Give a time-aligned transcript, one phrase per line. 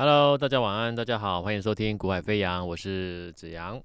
[0.00, 3.78] Hello，大家晚安，大家好，欢迎收听《股海飞扬》，我是子阳。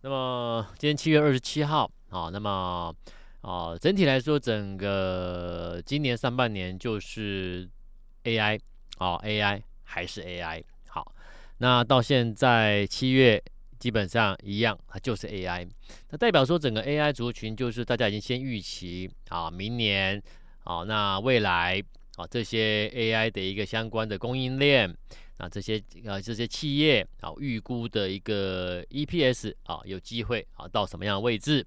[0.00, 2.92] 那么今天七月二十七号，好，那么
[3.42, 7.70] 啊、整体来说，整个今年上半年就是
[8.24, 8.58] AI，
[8.98, 10.64] 哦，AI 还是 AI。
[10.88, 11.14] 好，
[11.58, 13.40] 那到现在七月
[13.78, 15.68] 基本上一样，它就是 AI。
[16.08, 20.20] 那代表说整个 AI 族群就是大家已经先预期啊，明年
[20.64, 21.80] 啊，那未来
[22.16, 24.92] 啊这些 AI 的一个相关的供应链。
[25.40, 31.66] 啊，这些啊，这些企业啊，预估的一个 EPS 啊，有机会啊到什么样的位置？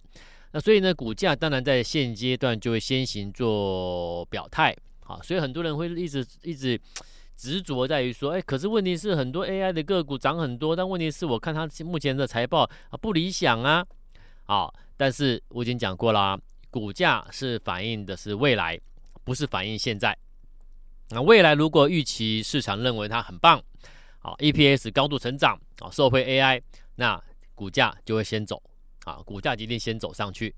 [0.52, 5.20] 那所以呢，股价当然在现阶段就会先行做表态啊。
[5.24, 6.80] 所以很多人会一直一直
[7.36, 13.84] 执着在于说，哎，可是问题是很多 AI 的个股涨很多，但问题是我看它目前的财报啊不理想啊。
[14.46, 18.80] 啊，但是我已经讲过了，股价是反映的是未来，
[19.24, 20.16] 不是反映现在。
[21.10, 23.62] 那未来如果预期市场认为它很棒，
[24.20, 26.62] 啊，EPS 高度成长，啊，社会 AI，
[26.96, 27.22] 那
[27.54, 28.62] 股价就会先走，
[29.04, 30.56] 啊，股价一定先走上去。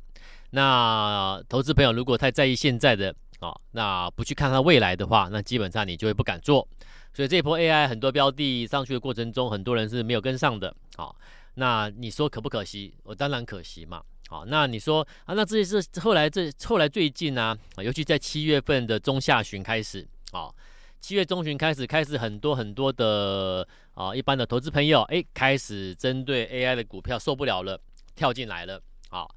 [0.51, 6.65] 那投资朋友如果太在意现在的，啊，那不去看它未来的话，那基本上你就会不敢做。
[7.13, 11.13] 所以这波 AI 很多标的上去的过程中，很多人是没有跟上的，啊，
[11.55, 12.93] 那你说可不可惜？
[13.03, 20.07] 我当然可惜嘛，好，那你说啊，那这些是后来这后来最近呢，啊，尤其在七月份的中下旬开始。
[20.35, 20.53] 好，
[20.99, 27.79] 七月中旬开始，开始很多很多的啊，一般的投资朋友，哎，开始针对 AI 的股票受不了了，
[28.17, 28.81] 跳进来了。
[29.07, 29.33] 好，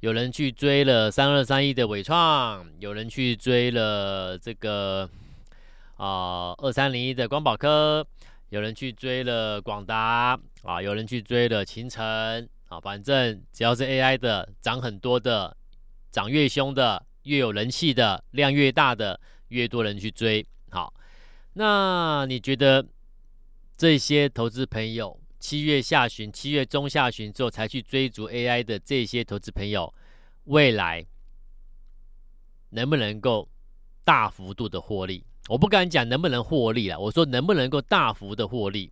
[0.00, 5.08] 有人去追了三二三一的伟创，有人去追了这个
[5.96, 8.06] 啊二三零一的光宝科，
[8.50, 15.56] 有人去追了广达啊，有人去追了秦晨啊，反正只要是 AI 的，涨很多的，
[16.10, 19.18] 涨越凶的，越有人气的，量越大的。
[19.54, 20.92] 越多人去追，好，
[21.52, 22.84] 那你觉得
[23.76, 29.94] 这些投资朋友七月下旬、七月中下旬之后才去追逐 AI 的这些投资朋友，
[30.46, 31.06] 未来
[32.70, 33.48] 能不能够
[34.02, 35.24] 大幅度的获利？
[35.48, 38.90] 我不敢讲能不能获利了，我说能不能够大幅的获利？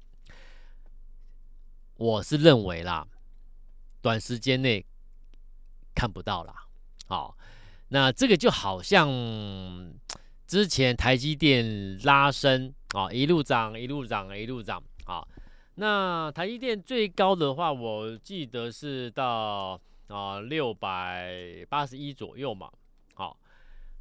[1.97, 3.05] 我是认为啦，
[4.01, 4.87] 短时间内
[5.93, 6.55] 看不到啦。
[7.09, 7.37] 好，
[7.89, 9.09] 那这个就好像。
[10.53, 15.27] 之前台积电拉升啊，一路涨，一路涨，一路涨啊。
[15.77, 22.71] 那台积电最高的话，我记得是到啊六百八十一左右嘛。
[23.15, 23.35] 好，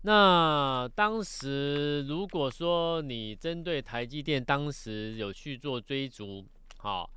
[0.01, 6.45] 那当时如果说你针对台积电，当时有去做追逐，
[6.79, 7.09] 好，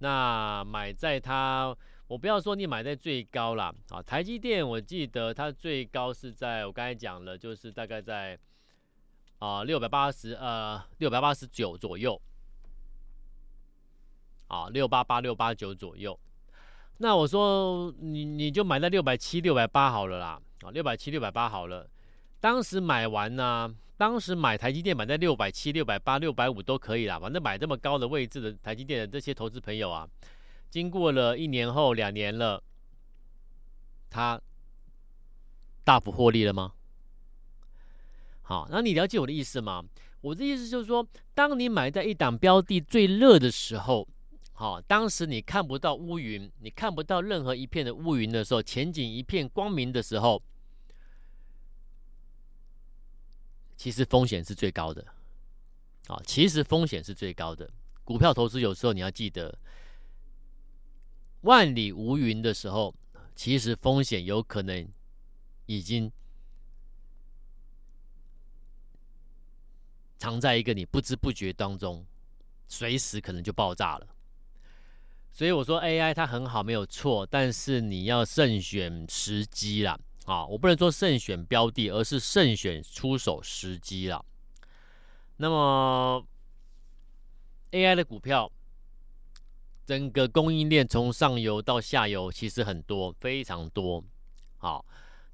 [0.00, 1.72] 那买在它，
[2.08, 3.72] 我不要说你买在最高啦。
[3.90, 4.02] 啊。
[4.02, 8.36] 台积电我记得它最高是在我刚才讲了，就是大概在。
[9.40, 12.20] 啊，六百八十呃，六百八十九左右，
[14.48, 16.18] 啊，六八八六八九左右。
[16.98, 21.88] 那我说你你就买在六百七六百八好了啦，啊，六百七六百八好了。
[22.38, 30.06] 当时买完呢，当时买台积电买在六百七六百八六百五都可以啦，反正买这么高的位置的台积电的这些投资朋友啊，
[30.68, 32.62] 经过了一年后两年了，
[34.10, 34.38] 他
[35.82, 36.74] 大幅获利了吗？
[38.50, 39.84] 好，那你了解我的意思吗？
[40.22, 41.06] 我的意思就是说，
[41.36, 44.08] 当你买在一档标的最热的时候，
[44.54, 50.42] 好，当时你看不到乌云，你看不到任何一片的乌云的时候，前景一片光明的时候，
[53.76, 55.06] 其实风险是最高的。
[56.08, 57.70] 啊，其实风险是最高的。
[58.02, 59.56] 股票投资有时候你要记得，
[61.42, 62.92] 万里无云的时候，
[63.36, 64.88] 其实风险有可能
[65.66, 66.10] 已经。
[70.20, 72.04] 藏在一个你不知不觉当中，
[72.68, 74.06] 随时可能就爆炸了。
[75.32, 79.98] 所以我说 AI 它很好，没有错，但是你要慎选时机啦。
[80.26, 80.44] 啊！
[80.44, 84.22] 我不能说慎选标的，而是慎选出手时机啦。
[85.38, 86.24] 那么
[87.72, 88.52] AI 的股票，
[89.86, 94.04] 整个供应链从上游到下游其实很多，非常多。
[94.58, 94.84] 好。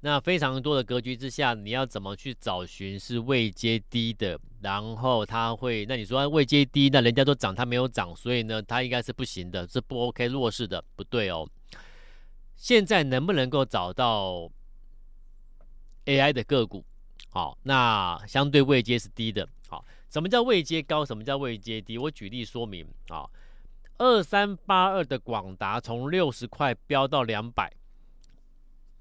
[0.07, 4.39] 那非常多的格局之下，你要怎么去找寻是位阶低的？
[4.61, 11.45] 然后它会，那你说位阶低，那人家都涨，它没有涨，所以呢，它应该是不行的，是不 OK 弱势的，不对哦。
[12.55, 14.49] 现在能不能够找到
[16.05, 16.85] AI 的个股？
[17.29, 19.45] 好，那相对位阶是低的。
[19.67, 21.03] 好，什么叫位阶高？
[21.03, 21.97] 什么叫位阶低？
[21.97, 23.27] 我举例说明啊，
[23.97, 27.69] 二三八二的广达从六十块飙到两百。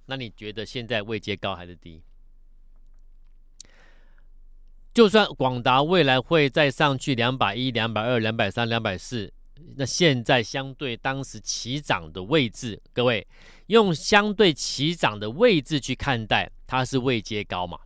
[0.06, 2.02] 那你觉得现在位阶高还是低？
[4.94, 9.30] 就算广达未来会再上去两百一、两百二、两百三、两百四，
[9.76, 13.26] 那现在相对当时起涨的位置，各位
[13.66, 17.78] 用相对起涨的位置去看待，它是位阶高嘛？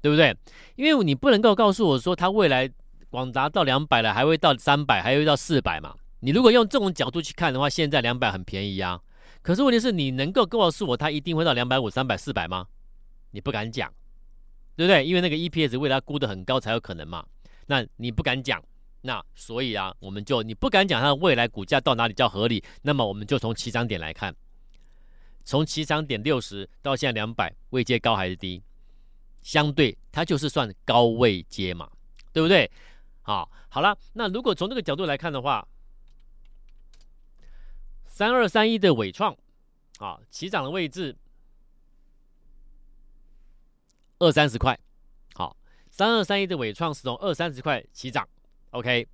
[0.00, 0.34] 对不对？
[0.76, 2.70] 因为你不能够告诉我说它未来
[3.10, 5.94] 广达到两百了，还会到三百，还会到四百嘛？
[6.20, 9.02] 你如果用这种角度去看的话，现在两百很便宜啊。
[9.44, 12.66] 可是问题是你能够告诉我它一定会到两百五、三百、四百吗？
[13.32, 13.92] 你不敢讲，
[14.74, 15.04] 对不对？
[15.04, 17.22] 因为那个 EPS 为它估得很高才有可能嘛。
[17.66, 18.64] 那你不敢讲，
[19.02, 24.34] 那所以啊，我们就你不敢讲它的未来股价到哪里叫合理，那么我们就从起涨点来看，
[25.44, 28.62] 从起涨点六十到现在两百，位阶高还是低？
[29.42, 31.90] 相对它就是算高位阶嘛，
[32.32, 32.70] 对不对？
[33.20, 35.68] 好，好了，那如果从这个角度来看的话，
[38.14, 39.36] 三二三一的伟创，
[39.98, 41.16] 啊，起涨的位置
[44.20, 44.78] 二三十块，
[45.34, 45.56] 好，
[45.90, 48.28] 三二三一的伟创是从二三十块起涨
[48.70, 49.08] ，OK，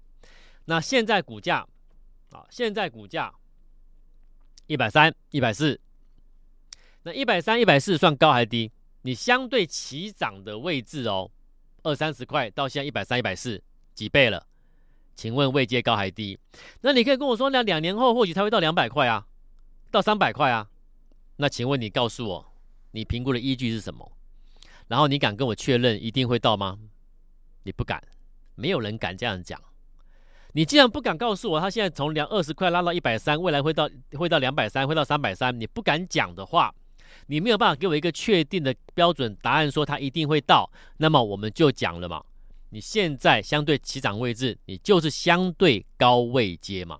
[0.66, 1.66] 那现在股价，
[2.30, 3.32] 啊，现在股价
[4.66, 5.80] 一百三一百四，
[7.04, 8.70] 那一百三一百四算高还低？
[9.00, 11.30] 你相对起涨的位置哦，
[11.84, 13.62] 二三十块到现在一百三、一百四，
[13.94, 14.46] 几倍了？
[15.20, 16.38] 请问位阶高还低？
[16.80, 19.26] 那你可以跟我说，那两年后或许它会到两百块啊，
[19.90, 20.66] 到三百块啊？
[21.36, 22.52] 那请问你告诉我，
[22.92, 24.10] 你评估的依据是什么？
[24.88, 26.78] 然后你敢跟我确认一定会到吗？
[27.64, 28.02] 你不敢，
[28.54, 29.60] 没有人敢这样讲。
[30.52, 36.74] 你既然不敢告诉我，它现在从两二十块拉到一百三，未来会到会到两百三，会到三百三，你不敢讲的话。
[37.26, 42.24] 你没有办法给我一个确定的标准答案，说它一定会到，那么我们就讲了嘛。
[42.70, 46.98] 你现在相对起涨位置，你就是相对高位阶嘛。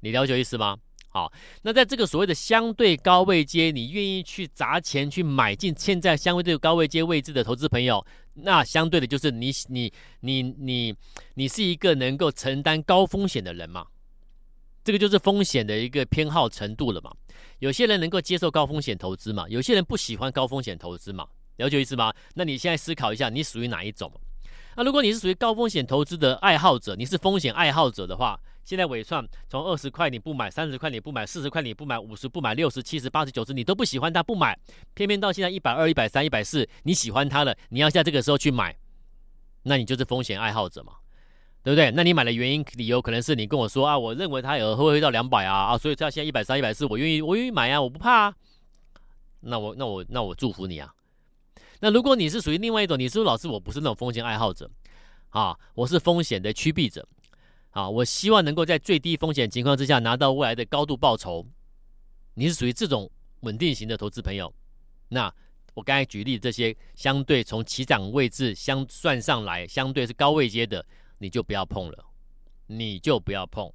[0.00, 0.76] 你了解意思吗？
[1.08, 1.32] 好，
[1.62, 8.04] 那在这个所谓的相对高位阶，你愿意去砸钱去买进现在相对高位阶位置的投资朋友，
[8.34, 10.94] 那相对的就是你你你你
[11.34, 13.86] 你是一个能够承担高风险的人嘛。
[14.82, 17.10] 这个就是风险的一个偏好程度了嘛。
[17.60, 19.48] 有些人能够接受高风险投资嘛？
[19.48, 21.26] 有些人不喜欢高风险投资嘛？
[21.56, 22.12] 了解意思吗？
[22.34, 24.12] 那你现在思考一下，你属于哪一种？
[24.76, 34.58] 那如果你是属于高风险投资的爱好者，你是风险爱好者的话，现在尾创从二十块你不买，三十块你不买，四十块你不买，五十不买，六十、七十、八十、九十你都不喜欢它不买，
[34.94, 38.76] 偏偏到现在一百二、一百三、一百四，你喜欢它了，你要在这个时候去买，
[39.62, 40.94] 那你就是风险爱好者嘛？
[41.62, 41.90] 对不对？
[41.92, 48.34] 那你买的原因理由可能是你跟我说啊，我认为它有会会到两百啊啊，所以它现在一百三、一百四，我愿意我愿意买啊，我不怕啊。
[49.40, 50.92] 那我那我那我祝福你啊。
[51.84, 54.70] 那如果你是属于另外一种，你是说老师我不是那种风险爱好者
[55.28, 57.06] 啊，我是风险的趋避者
[57.72, 61.46] 啊，我希望能够在最低风险情况之下拿到未来的高度报酬。
[62.32, 63.10] 你是属于这种
[63.40, 64.50] 稳定型的投资朋友，
[65.08, 65.30] 那
[65.74, 70.82] 我刚才举例这些相对从起涨位置相算上来，相对是高位阶的。
[71.18, 72.04] 你就不要碰了，
[72.66, 73.70] 你就不要碰，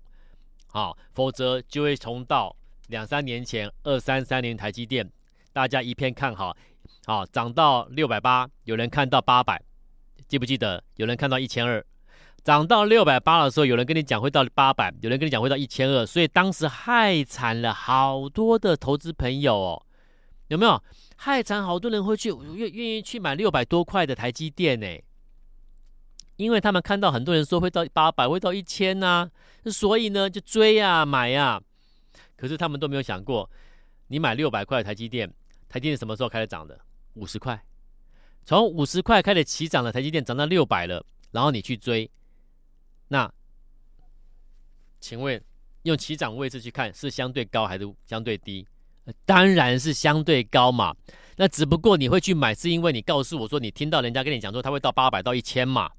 [0.65, 2.55] 好，否则就会重到
[2.87, 5.07] 两三年前二三三零台积电，
[5.53, 6.57] 大家一片看好，
[7.05, 9.61] 好涨到六百八，有人看到八百，
[10.27, 10.83] 记不记得？
[10.95, 11.83] 有人看到一千二，
[12.43, 19.85] 涨到六百八的时候，有人跟你讲会到八百，有人跟你讲会到一千二，所以当时害惨了好多的投资朋友哦，
[20.49, 20.83] 有没有？
[21.15, 24.87] 害惨好多人会去愿愿意去买六百多块的台积电呢？
[26.37, 29.29] 因为他们看到很多人说会到八百，会到一千呐，
[29.65, 31.61] 所以呢就追呀、买呀、
[32.37, 33.49] 可是他们都没有想过，
[34.07, 35.27] 你买六百块的台积电，
[35.67, 36.79] 台积电什么时候开始涨的？
[37.19, 37.61] 五十块，
[38.45, 42.09] 从五十块开始起涨的台积电涨到六百了，然后你去追，
[43.09, 43.31] 那
[44.99, 45.41] 请问
[45.83, 48.65] 用起涨位置去看是相对高还是相对低？
[49.25, 50.95] 当然是相对高嘛。
[51.35, 55.89] 那只不过你会去买，是因为你告诉我说你听到人家跟你讲说它会到八百到一千嘛。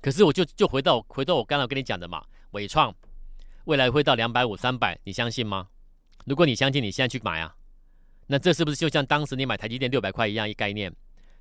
[0.00, 2.94] 可是我就就回到回到我刚才跟你讲的嘛，伟创
[3.64, 5.68] 未来会到两百五三百，你相信吗？
[6.24, 7.54] 如果你相信，你现在去买啊，
[8.30, 10.88] 那这是不是就像当时你买台积电六百块一样一概念，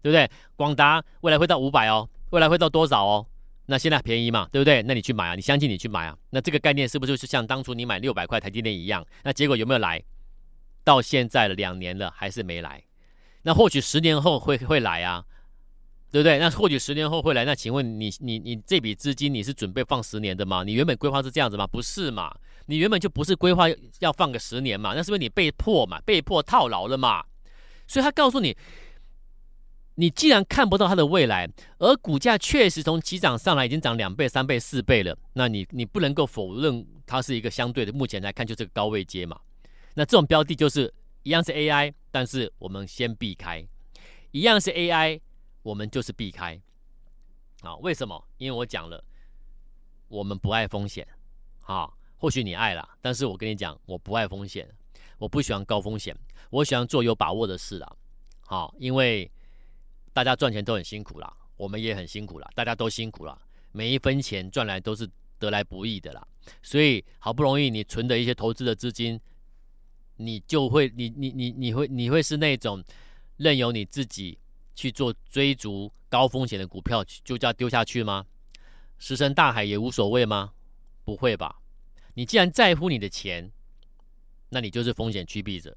[0.01, 0.27] 对不对？
[0.55, 3.25] 广达未来会到五百哦，未来会到多少哦？
[3.67, 4.81] 那现在便宜嘛，对不对？
[4.81, 9.05] 那你去买啊，你相信你去买啊，那这个概念是不是就是像当初你买六百块台积电一样？
[9.23, 10.01] 那结果有没有来？
[10.83, 12.83] 到现在了两年了还是没来？
[13.43, 15.23] 那或许十年后会会来啊？
[16.11, 16.39] 对不对？
[16.39, 17.45] 那或许十年后会来。
[17.45, 20.63] 那请问你，你，你这笔资金你是准备放十年的吗？
[20.63, 21.67] 你原本规划是这样子吗？
[21.67, 22.35] 不是嘛？
[22.69, 23.65] 你原本就不是规划
[23.97, 24.93] 要放个十年嘛？
[24.93, 25.99] 那是不是你被迫嘛？
[26.01, 27.25] 被迫套牢了嘛？
[27.87, 28.55] 所以他告诉你，
[29.95, 31.49] 你既然看不到它的未来，
[31.79, 39.39] 而股价确实从起涨上来已经涨两倍、三倍、四倍了，那你你不能够否认它是一个相对的，目前来看就是个高位阶嘛。
[39.95, 43.67] 那这种标的就是一样是 AI，但是我们先避开，
[44.31, 45.19] 一样是 AI。
[45.61, 46.59] 我们就是避开，
[47.61, 48.27] 啊，为什么？
[48.37, 49.03] 因为我讲了，
[50.07, 51.05] 我们不爱风险，
[51.65, 54.69] 啊，或许你爱啦，但是我跟你讲，我不爱风险，
[55.17, 56.15] 我不喜欢高风险，
[56.49, 57.95] 我喜欢做有把握的事啦，
[58.41, 59.31] 好，因为
[60.11, 63.39] 大家赚钱都很辛苦啦，我们也很辛苦啦，大家都辛苦啦，
[63.71, 65.09] 每一分钱赚来都是
[65.39, 66.27] 得来不易的啦，
[66.61, 69.17] 所以好不容易你存的一些投资的资金，
[70.17, 72.83] 你就会，你你你你会你会是那种
[73.37, 74.37] 任由你自己
[74.75, 78.25] 去做追逐高风险的股票，就这样丢下去吗？
[78.97, 80.51] 石沉大海也无所谓吗？
[81.05, 81.55] 不会吧！
[82.19, 83.49] 你既然在乎你的钱，
[84.49, 85.71] 那你就是风险趋避者；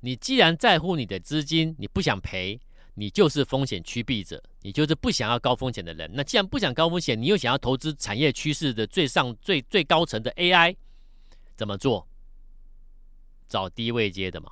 [0.00, 2.60] 你既然在乎你的资金，你不想赔，
[2.94, 6.10] 你就是风险趋避者，你就是不想要高风险的人。
[6.12, 10.74] 那既然不想高风险，你又想要投资产业趋势的最上最最高层的 AI，
[11.56, 12.08] 怎么做？
[13.48, 14.50] 找低位接的嘛？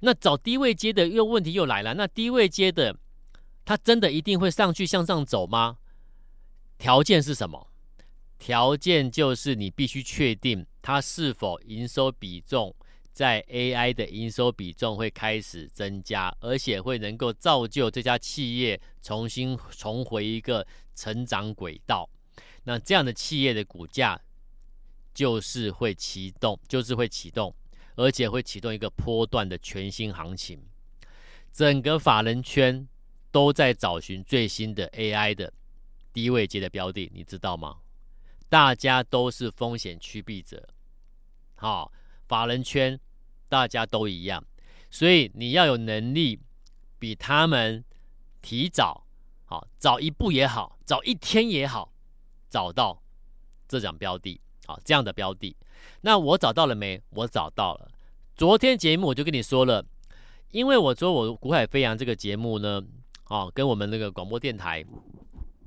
[0.00, 2.96] 那找低位接的又问题又来了，那低位接的，
[3.66, 5.76] 它真的一定会上去向上走吗？
[6.78, 7.73] 条件是什么？
[8.38, 12.74] 条件就是你必须确定它是否营收比重
[13.12, 22.08] 在 AI 的营收比重会开始增加，而且会能够造就这家企业重新重回一个成长轨道。
[22.64, 24.20] 那这样的企业的股价
[25.14, 27.54] 就是会启动，就是会启动，
[27.96, 30.60] 而且会启动一个波段的全新行情。
[31.52, 32.88] 整个法人圈
[33.30, 35.52] 都在找寻最新的 AI 的。
[36.12, 37.78] 低位阶的标的，你知道吗？
[38.54, 40.68] 大家都是风险趋避者，
[41.56, 41.90] 好，
[42.28, 42.96] 法人圈
[43.48, 44.44] 大家都一样，
[44.92, 46.38] 所以你要有能力
[47.00, 47.84] 比他们
[48.40, 49.08] 提早，
[49.44, 51.92] 好，早一步也好，早一天也好，
[52.48, 53.02] 找到
[53.66, 55.56] 这张标的，好，这样的标的。
[56.02, 57.02] 那我找到了没？
[57.10, 57.90] 我找到了。
[58.36, 59.84] 昨天节目我就跟你说了，
[60.52, 62.80] 因为我说我股海飞扬这个节目呢，
[63.24, 64.84] 啊，跟我们那个广播电台。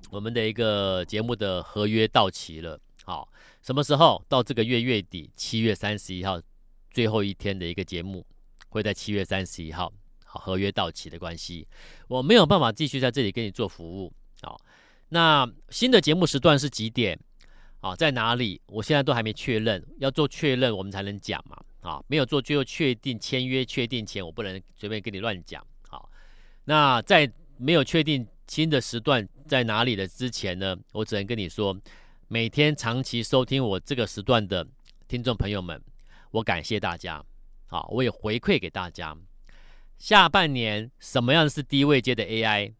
[0.09, 3.27] 我们的一个节目的合约到期了，好，
[3.61, 4.23] 什么时候？
[4.29, 6.41] 到这个月月底，七月三十一号，
[6.89, 8.25] 最后一天的一个节目，
[8.69, 9.91] 会在七月三十一号，
[10.23, 11.67] 好，合约到期的关系，
[12.07, 14.57] 我没有办法继续在这里给你做服务，好，
[15.09, 17.19] 那新的节目时段是几点？
[17.81, 18.61] 啊，在哪里？
[18.67, 26.09] 我现在都还没确认，要做确认我们才能讲嘛，啊，没有做最后确定签约确定前，我不能随便跟你乱讲，好，
[26.63, 28.25] 那在没有确定。
[28.49, 30.77] 新的时段在哪里的之前呢？
[30.91, 31.75] 我只能跟你说，
[32.27, 34.67] 每天长期收听我这个时段的
[35.07, 35.81] 听众朋友们，
[36.31, 37.23] 我感谢大家。
[37.67, 39.17] 好，我也回馈给大家。
[39.97, 42.73] 下半年什么样是低位阶的 AI？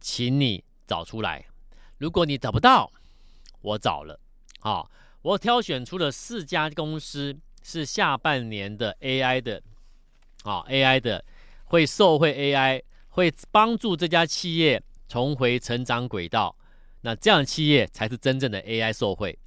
[0.00, 1.46] 请你找出来。
[1.98, 2.90] 如果你找不到，
[3.60, 4.18] 我找了。
[4.60, 4.90] 好，
[5.22, 9.62] 我挑选出了四家公司是下半年的 AI 的，
[10.42, 11.24] 啊，AI 的
[11.66, 12.82] 会受惠 AI。
[13.08, 16.56] 会帮助这家企业重回成长轨道，
[17.00, 19.38] 那这样的企业才是真正的 AI 受惠，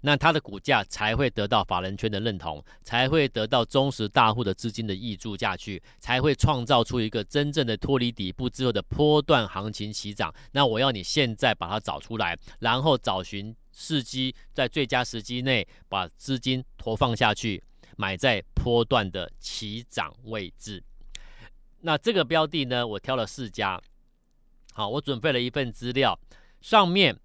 [0.00, 10.32] 那它的股价才会得到法人圈的认同，才会得到忠实大户的资金的挹注下去，才会创造出一个真正的脱离底部之后的波段行情起涨。
[10.52, 17.62] 那我要你现在把它找出来，然后找寻时机，在最佳时机内把资金投放下去，
[17.96, 20.82] 买在波段的起涨位置。
[21.80, 23.80] 那这个标的呢，我挑了四家，
[24.76, 26.20] 好，我准备了一份资料，
[26.60, 27.18] 上面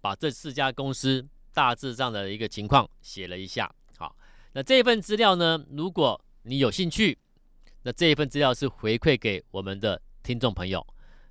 [0.00, 1.24] 把这四家公司
[1.54, 3.72] 大致上的一个情况写了一下。
[3.96, 4.16] 好，
[4.52, 7.16] 那这份资料呢，如果你有兴趣，
[7.84, 10.84] 那这一份资料是回馈给我们的听众朋友，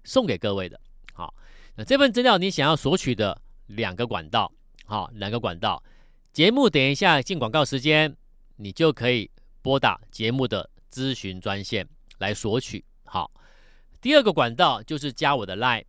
[0.05, 0.79] 送给各位的。
[1.11, 1.35] 好，
[1.75, 4.49] 那这份资料你想要索取的两个管道，
[4.85, 5.83] 好，两个管道，
[6.31, 8.15] 节目等一下进广告时间，
[8.55, 9.29] 你就可以
[9.61, 11.85] 拨打节目的咨询专线。
[12.19, 13.29] 来索取好，
[13.99, 15.83] 第二个管道就是加我的 LINE，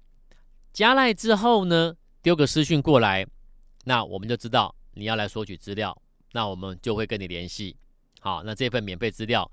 [0.73, 3.27] 加 LINE 之后呢，丢个私讯过来，
[3.85, 5.97] 那我们就知道你要来索取资料，
[6.33, 7.77] 那我们就会跟你联系。
[8.21, 9.51] 好，那这份免费资料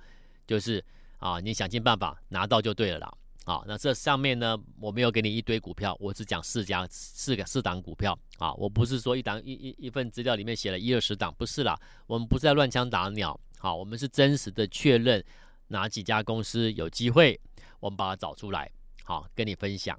[0.47, 0.83] 就是
[1.17, 3.13] 啊，你想尽办法拿到就对了啦。
[3.45, 15.23] 好，那这上面呢，我没有给你一堆股票，我只讲四家四个四档股票啊，我不是说一档一一一份资料里面写了一二十档，不是啦，我们不是在乱枪打鸟，好，我们是真实的确认。
[15.67, 17.39] 哪几家公司有机会，
[17.85, 18.67] 我们把它找出来，
[19.03, 19.95] 好跟你分享。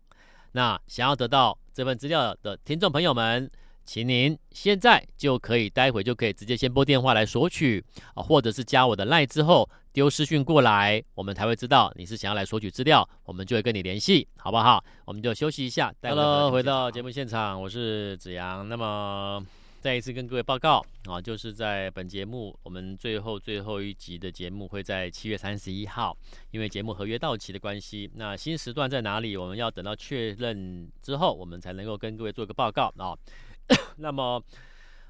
[0.51, 3.49] 那想要得到这份资料的听众朋友们，
[3.85, 14.83] 请您现在就可以，待会就可以直接先拨电话来索取啊，或者是加我的 LINE 之后丢私讯过来，我们才会知道你是想要来索取资料，我们就会跟你联系，好不好？
[15.05, 15.95] 我们就休息一下。
[16.03, 18.69] Hello，回到节目现场，我是子阳。
[18.69, 19.41] 那么
[19.87, 26.19] 再一次跟各位报告啊，就是在本节目我们最后最后一集的节目会在七月三十一号，
[26.51, 29.37] 因为节目合约到期的关系，那新时段在哪里？
[29.37, 33.17] 我们要等到确认之后，我们才能够跟各位做一个报告啊。
[33.99, 34.43] 那么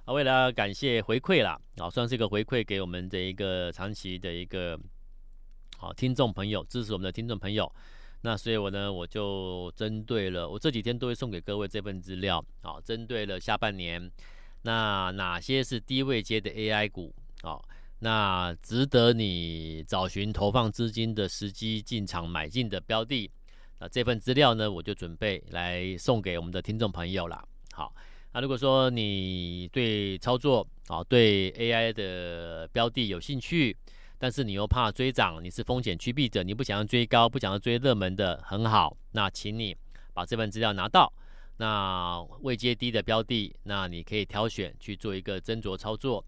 [0.04, 4.78] 啊，为了感谢回馈啦，啊，算是一个回馈给我们的一个长期的一个
[5.78, 7.73] 啊听众朋友，支持我们的听众朋友。
[8.21, 14.11] 那所以，我呢，我就针对了，我这几天都会送给各位这份资料，啊，针对了下半年，
[14.66, 17.56] 那哪些是低位阶的 AI 股，啊，
[18.00, 23.30] 那值得你找寻投放资金的时机进场买进的标的，
[23.78, 27.46] 那这份资料呢，我就准备来送给我们的听众朋友了。
[27.73, 27.94] 好，
[28.32, 33.76] 那如果说你对操作啊，对 AI 的标的有兴趣。
[34.18, 38.96] 但是你又怕追涨，你是风险趋避者，你不想要追高，不想要追热门的，很好。
[39.12, 39.76] 那请你
[40.14, 41.12] 把这份资料拿到，
[41.58, 46.25] 那位阶低的标的，那你可以挑选去做一个斟酌操作。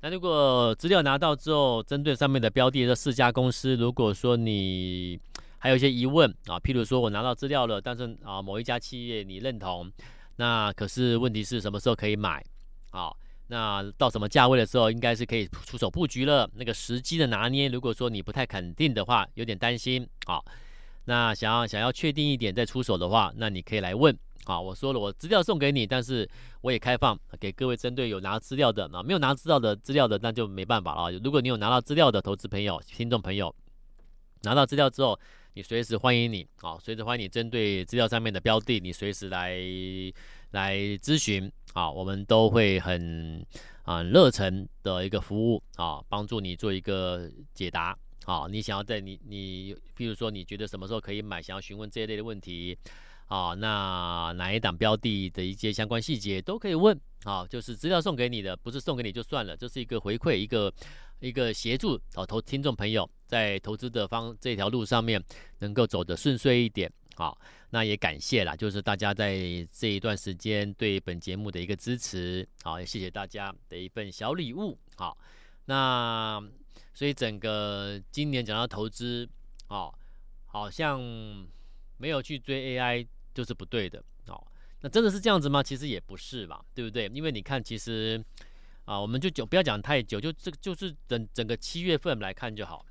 [0.00, 5.20] 那如果资料拿到之后，针对上面的标的这四家公司，如果说你
[5.58, 9.92] 还有一些疑问啊，譬如说我拿到资料了，但是啊某一家企业你认同，
[10.36, 12.42] 那可是问题是什么时候可以买
[12.90, 13.12] 啊？
[13.48, 16.48] 那到什么价位的时候，应该是可以出手布局了。
[16.54, 20.40] 那个时机的拿捏，如果说你不太肯定的话，有点担心啊。
[21.04, 24.60] 那想要想要确定一点再出手的话，那你可以来问啊。
[24.60, 26.28] 我说了，我资料送给你，但是
[26.60, 31.18] 我也开放给各位针对有拿资料的啊，没有拿资料的资料的，那就没办法了。
[31.18, 33.54] 如果你有拿到资料的投资朋友、听众朋友，
[34.42, 35.18] 拿到资料之后，
[35.54, 39.58] 你随时欢迎你啊，随时欢迎你针对资料上面的标的，你随时来
[40.50, 41.50] 来咨询。
[41.72, 43.46] 啊，我们都会很
[43.84, 47.96] 啊热忱的一个服务啊，帮助你做一个解答。
[48.26, 52.76] 啊，你想要在你你，譬如说你觉得什么时候可以买，想要询问这一类的问题，
[53.30, 57.00] 啊，那哪一档标的的一些相关细节都可以问。
[57.24, 60.72] 啊，就是资料送给你的，不是送给你就算了，这是一个回馈，一个
[61.18, 65.22] 一个协助啊，投听众朋友在投资的方这条路上面
[65.58, 66.90] 能够走得顺遂一点。
[67.16, 69.36] 好，那也感谢啦，就是大家在
[69.70, 74.78] 这一段时间对本节目的一个支持，好，也谢谢大家的一份小礼物。
[74.96, 75.14] 好，
[75.66, 76.42] 那
[76.94, 79.28] 所以整个今年讲到投资，
[79.68, 79.94] 哦，
[80.46, 80.98] 好像
[81.98, 84.46] 没有去追 AI 就是不对的，哦，
[84.80, 85.62] 那真的是这样子吗？
[85.62, 87.10] 其实也不是嘛，对不对？
[87.14, 88.22] 因为你看，其实
[88.84, 92.84] 啊，我们就久不要讲太久，就这个就是整整个七月份来看就好，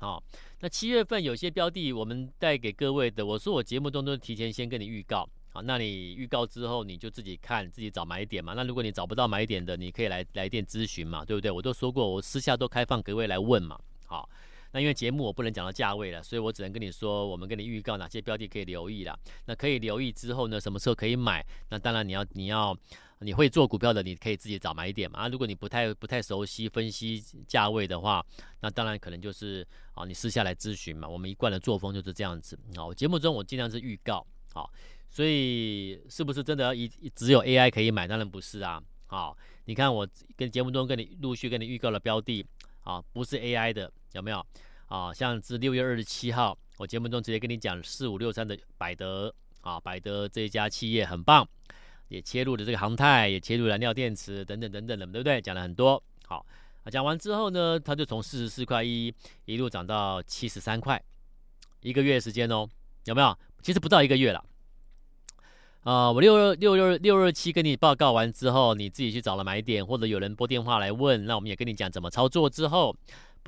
[0.00, 0.22] 好。
[0.60, 8.54] 那七月份有些标的，我们带给各位的，我说我节目中都提前先跟你预告，好，那你预告之后，你就自己看，自己找买点嘛。
[8.54, 11.50] 那如果你找不到买点的，你可以来来电咨询嘛，对不对？
[11.50, 14.28] 我都说过，我私下都开放各位来问嘛，好。
[14.72, 19.18] 那因为节目我不能讲到价位了，所以我只能跟你说，我们跟你预告哪些标的可以留意了。
[19.46, 21.44] 那可以留意之后呢，什么时候可以买？
[21.70, 22.76] 那当然你要你要。
[23.20, 25.18] 你会做股票的，你可以自己找买点嘛。
[25.18, 28.24] 啊，如果你不太不太熟悉分析价位的话，
[28.60, 31.08] 那当然可能就是啊，你私下来咨询嘛。
[31.08, 32.94] 我们一贯的作风就是这样子好。
[32.94, 34.72] 节目中我尽量是预告，好，
[35.10, 38.06] 所以是不是真的要一只有 AI 可以买？
[38.06, 38.80] 当然不是啊。
[39.08, 42.46] 好，你看我跟节目中跟你陆续跟你预告的标的
[42.84, 44.44] 啊，不是 AI 的有没有？
[44.86, 51.46] 啊，像是六月二十七号，我节目中直接跟你讲四五六三的百德啊，百德这一家企业很棒。
[52.08, 55.42] 也切入了这个航太，也切入燃料电池等等等等的，对不对？
[55.42, 56.02] 讲了很多。
[56.24, 56.42] 好，
[56.82, 59.12] 啊，讲完之后呢，它就从四十四块一
[59.44, 60.98] 一路涨到七十三块，
[61.82, 62.66] 一个月时间哦，
[63.04, 63.36] 有没有？
[63.60, 64.42] 其实不到一个月了。
[65.82, 72.48] 啊、呃，我六六六六二七跟你报告完之后，你自己去找了买点，或者有人拨电话来问，那我们也跟你讲怎么操作。
[72.48, 72.96] 之后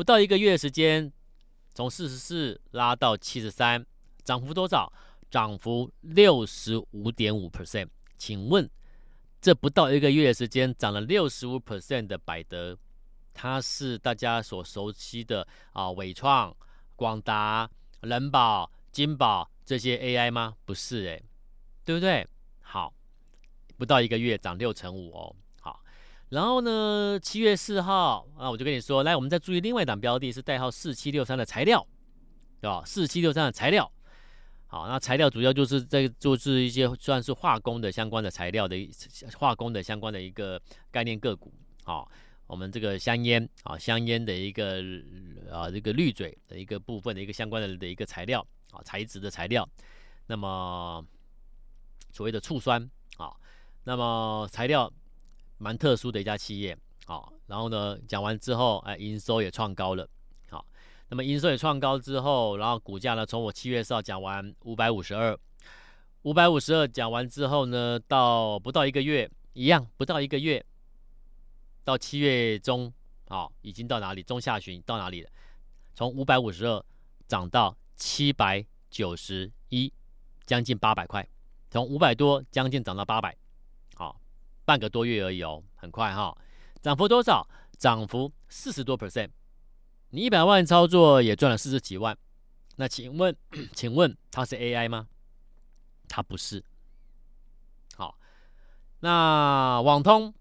[0.01, 1.13] 不到一个月时间，
[1.75, 3.85] 从四十四拉到七十三，
[4.25, 4.91] 涨幅多少？
[5.31, 7.87] 涨幅六十五点五 percent。
[8.17, 8.67] 请问，
[9.43, 12.79] 这不到一个月的时间涨了六十五 percent 的百德，
[13.35, 16.57] 它是大家所熟悉的啊伟创、
[16.97, 20.57] 广达、人保、金宝这些 AI 吗？
[20.65, 21.23] 不是诶，
[21.85, 22.27] 对不对？
[22.63, 22.95] 好，
[23.77, 25.37] 不到一个月涨六成五哦。
[26.31, 31.85] 然后呢，七月四号啊，我就跟你说，来，我们再注意另外一档标的，是代号四七六三的材料，
[32.61, 32.83] 对吧？
[32.87, 33.91] 四七六三的材料。
[34.69, 38.89] 好，那材料主要就是在就是一些算是化工的相关的材料的
[39.37, 40.61] 化工的相关的一个
[40.93, 41.53] 概念个股。
[41.83, 42.09] 好，
[42.47, 44.81] 我们这个香烟啊，香烟的一个
[45.51, 49.69] 啊这个滤嘴的一个部分的一个相关的的一个材料啊材质的材料。
[50.29, 51.05] 那么
[52.13, 53.35] 所谓的醋酸啊，
[53.83, 54.89] 那么材料
[55.61, 56.77] 蛮特殊的一家企业。
[57.05, 60.09] 好，然后呢讲完之后，哎，营收也创高了。
[60.49, 60.65] 好
[61.09, 65.39] 那么营收也创高之后，然后股价呢，从我七月四号讲完五百五十二，
[66.23, 70.65] 五百五十二讲完之后呢，到不到一个月，一样不到一个月，
[71.85, 72.93] 到七月中，
[73.29, 74.23] 好、哦，已经到哪里？
[74.23, 75.31] 中下旬到哪里了？
[75.95, 76.83] 从五百五十二
[77.27, 79.93] 涨到七百九十一，
[80.47, 81.29] 将近八百块，
[81.71, 83.37] 从五百多将近涨到八百，
[83.97, 84.21] 好，
[84.71, 86.33] 半个多月而已哦，很快哈、
[86.81, 87.45] 涨幅多少？
[87.77, 89.31] 涨幅四十多 percent。
[90.11, 92.17] 你一百万操作也赚了四十几万。
[92.77, 93.37] 那请问，
[93.75, 95.09] 请问它是 AI 吗？
[96.09, 96.63] 它不是。
[97.97, 98.17] 好，
[99.01, 100.33] 那网通，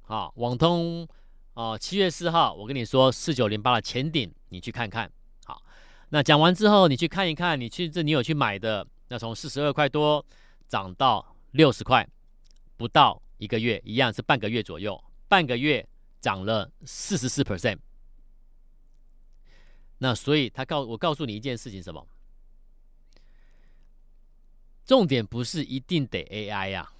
[0.00, 1.06] 好，网通，
[1.54, 5.08] 哦，七月四号，我跟你说四九零八的前顶，你去看看。
[5.44, 5.62] 好，
[6.08, 10.26] 那讲完之后，你去看一看，你去这你有去买的，那从四十二块多
[10.66, 12.04] 涨到六十块，
[12.76, 15.84] 不到一个月，一样是半个月左右，半个月
[16.20, 17.76] 涨了四十四 percent。
[19.98, 22.06] 那所以他告我告诉你一件事情，什么？
[24.84, 26.94] 重点不是一定得 AI 呀、啊，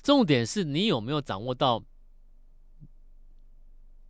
[0.00, 1.82] 重点是你有没有掌握到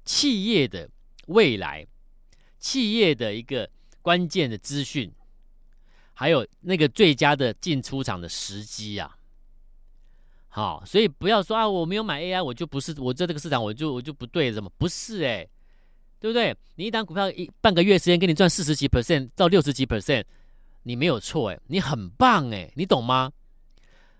[0.05, 0.90] 企业的
[1.29, 1.87] 未来，
[2.59, 3.70] 企业的一个
[4.03, 5.11] 关键的资讯，
[6.12, 9.18] 还有那个最佳的进出场的时机啊。
[10.55, 15.45] 好，所以不要说啊，我没有买 AI，我就不是我在这个市场，我就我就不对，怎么不是、哎。
[16.21, 16.57] 对不对？
[16.77, 20.25] 你一档股票一半个月时间给你赚四十几 percent 到六十几 percent，
[20.85, 23.31] 你没有错哎，你很棒哎，你懂吗？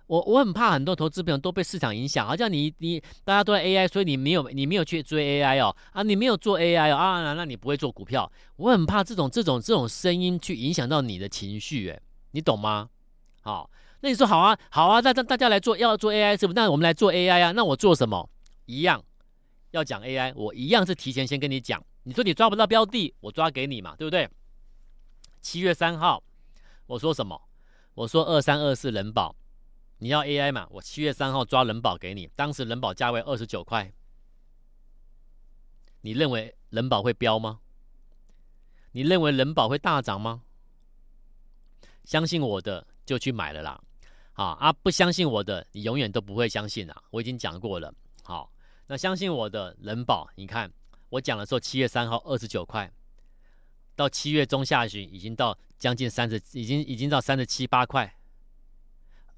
[0.07, 8.31] 我我很怕很多投资朋友都被市场影响，好像你你大家都在 AI，所以你没有你没有去追 AI 哦啊，你没有做 AI 哦啊，那你不会做股票。
[8.57, 11.99] 我很怕这种这种这种声音去影响到你的情绪哎，
[12.33, 12.91] 你懂吗？
[13.41, 13.71] 好，
[14.05, 16.53] 那你说好啊好啊，那那大家来做要做 AI 是不？
[16.53, 18.29] 那我们来做 AI 啊，那我做什么？
[18.67, 19.03] 一样
[19.71, 21.83] 要讲 AI，我一样是提前先跟你讲。
[22.03, 24.29] 你说你抓不到标的，我抓给你嘛，对不对？
[25.41, 26.23] 七月三号，
[26.85, 27.41] 我说什么？
[27.95, 29.35] 我说二三二四人保，
[29.97, 30.67] 你要 AI 嘛？
[30.69, 33.91] 我七月三号抓人保给你，当时人保价位二十九块，
[36.03, 37.61] 你认为人保会飙吗？
[38.93, 40.43] 你认为人保会大涨吗？
[42.05, 43.81] 相信我的就去买了啦，
[44.35, 44.73] 啊啊！
[44.73, 47.03] 不相信我的，你永远都不会相信啦。
[47.11, 47.93] 我已经讲过了，
[48.23, 48.53] 好，
[48.87, 50.71] 那相信我的人保，你看。
[51.11, 52.91] 我讲的时候，七月三号二十九块，
[53.95, 58.13] 到七月中下旬已经到将近三十，已经已经到三十七八块，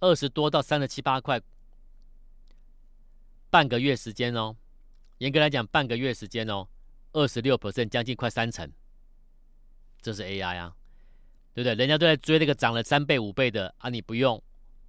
[0.00, 1.38] 二十多到三十七八块，
[3.50, 4.56] 半个月时间哦，
[5.18, 6.66] 严格来讲半个月时间哦，
[7.12, 8.72] 二十六 percent 将近快三成，
[10.00, 10.74] 这是 AI 啊，
[11.52, 11.74] 对不对？
[11.74, 14.42] 人家都在追那个涨了三倍五倍的啊，你不用，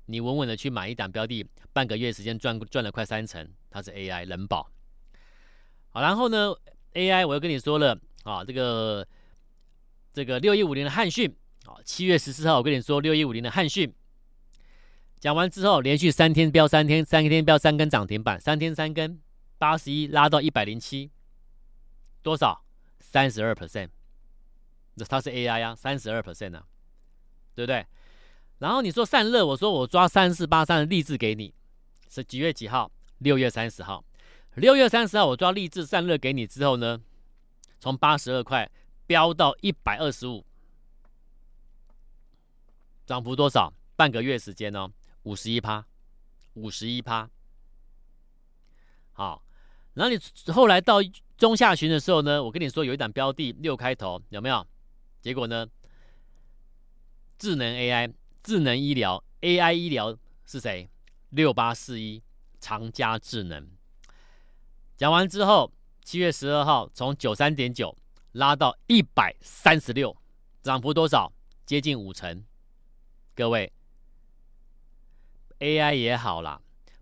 [0.07, 4.69] 你稳稳的去买一档标的，半个月时间赚赚了快三成，它是 AI 人保，
[5.91, 6.53] 好，然后呢
[6.93, 9.07] ？AI，我又跟你说了啊，这个
[10.11, 11.33] 这个六一五零的汉讯
[11.65, 13.93] 啊，七月十四号我跟你说六一五零的汉讯，
[15.19, 19.21] 讲完之后连续三天飙三天，三天飙三根涨停板，三天三根，
[19.57, 21.11] 八十一拉到一百零七，
[22.21, 22.63] 多少？
[22.99, 23.89] 三十二 percent，
[24.95, 26.63] 这它是 AI 啊，三十二 percent 呢，
[27.55, 27.85] 对不对？
[28.59, 31.53] 然后你说散热，我说我抓三四八三的励志给你，
[32.09, 32.91] 是几月几号？
[33.19, 34.03] 六月三十号。
[34.55, 36.99] 六月三十号，我抓励志散热给你之后呢，
[37.79, 38.69] 从八十二块
[39.05, 40.43] 飙到一百二十五，
[43.05, 43.71] 涨幅多少？
[43.95, 44.91] 半个月时间哦，
[45.23, 45.85] 五十一趴，
[46.53, 47.29] 五十一趴。
[49.13, 49.43] 好，
[49.93, 50.97] 然后你后来到
[51.37, 54.65] 中下旬的时候呢，我跟你说有一档标的六开头，有没有？
[55.21, 55.67] 结果呢？
[57.37, 58.11] 智能 AI、
[58.47, 60.87] 智能医疗、AI 医疗是谁？
[61.31, 62.23] 六八四一
[62.61, 63.67] 长加智能。
[64.95, 65.69] 讲完之后，
[66.05, 67.93] 七月十二号从九三点九
[68.31, 70.15] 拉到一百三十六，
[70.61, 71.29] 涨幅多少？
[71.65, 72.41] 接近五成。
[73.35, 73.69] 各位
[75.59, 76.61] ，AI 也好啦，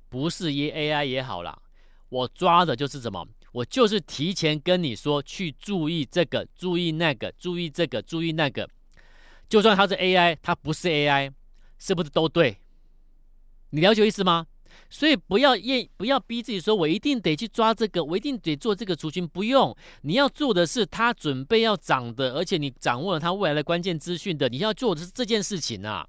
[0.09, 1.61] 不是 AI 也好啦，
[2.09, 3.23] 我抓的就是什么？
[3.51, 8.67] 我就是提前跟你说去注意这个，注意那个，注意这个，注意那个。
[9.47, 11.31] 就算它是 AI，它不是 AI，
[11.77, 12.57] 是不是都对？
[13.71, 14.47] 你了解意思吗？
[14.89, 19.27] 所以不要硬，不要逼自己说，我一定得去抓这个，我一定得做这个族群。
[19.27, 26.07] 不用，你要做的是它准备要涨的，而且你掌握了它未来的关键资讯的，你要做的是这件事情、啊。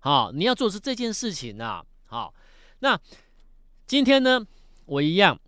[0.00, 1.84] 好，你要做的是这件事情、啊。
[2.06, 2.34] 好，
[2.80, 2.98] 那
[3.86, 4.44] 今天呢，
[4.86, 5.40] 我一样，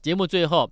[0.00, 0.70] 节目最后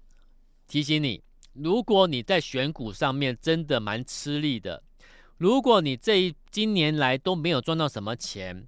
[0.69, 1.23] 提醒你，
[1.55, 4.83] 如果你在选股上面真的蛮吃力的，
[5.39, 8.67] 如果你这一今年来都没有赚到什么钱。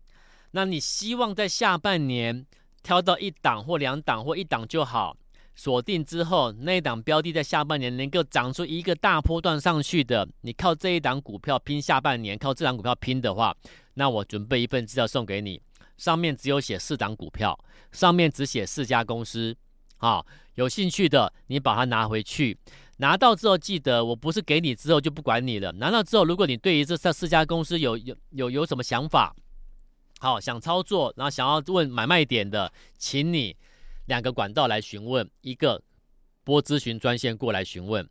[0.53, 2.47] 那你希望在下半年
[2.83, 5.15] 挑到一档或两档或一档就好，
[5.55, 13.55] 锁定之后那一档标的在下半年能够涨出一个大波段上去的，你靠这一档股票拼下半年，靠这档股票拼的话，
[13.95, 15.61] 那我准备一份资料送给你，
[15.99, 17.59] 上面只有写四档股票，
[17.93, 19.55] 上面只写四家公司。
[19.99, 22.57] 好，有兴趣的你把它拿回去，
[22.99, 25.73] 拿到之后记得，我不是给你之后就不管你了。
[25.73, 29.35] 拿到之后，如果你对于这四四家公司有有有有什么想法，
[30.21, 33.57] 好想操作，然后想要问买卖点的，请你
[34.07, 35.83] 两个管道来询问，一个
[36.45, 38.09] 拨咨询专线过来询问，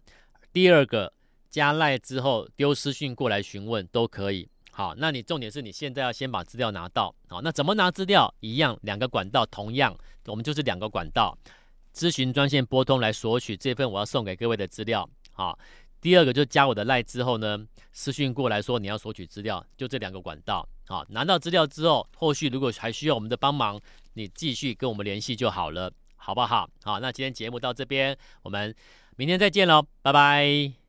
[0.52, 1.14] 第二个
[1.50, 4.48] 加赖之后丢私讯过来询问都可以。
[4.72, 7.16] 好，那你重点是你现在要先把资料拿到。
[7.30, 8.34] 好，那怎么拿资料？
[8.42, 11.38] 一样，两个管道，同样，我们就是两个管道。
[11.96, 15.10] 咨询专线拨通来索取这份我要送给各位的资料。
[15.32, 15.58] 好，
[16.02, 20.68] 第二个就加我的赖之后呢，私讯过来说你要索取资料，就这两个管道。
[20.88, 23.80] 好，拿到资料之后，后续如果还需要我们的帮忙，
[24.14, 26.70] 你继续跟我们联系就好了，好不好？
[26.84, 28.76] 好，那今天节目到这边，我们
[29.16, 30.85] 明天再见喽，拜拜。